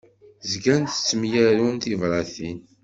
Zgan 0.51 0.83
ttemyarun 0.85 1.75
tibratin. 1.83 2.59